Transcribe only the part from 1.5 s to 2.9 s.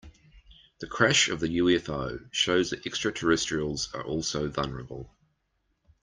UFO shows that